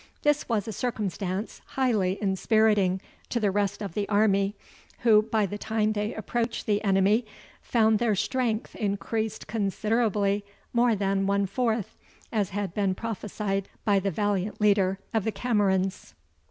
[0.23, 4.55] This was a circumstance highly inspiriting to the rest of the army,
[5.01, 7.23] who, by the time they approached the enemy,
[7.61, 10.43] found their strength increased considerably
[10.73, 11.99] more than one fourth,
[12.31, 16.15] as had been prophesied by the valiant leader of the Camerons.